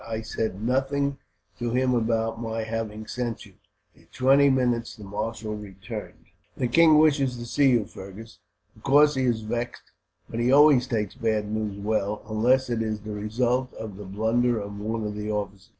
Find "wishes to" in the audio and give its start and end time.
6.97-7.45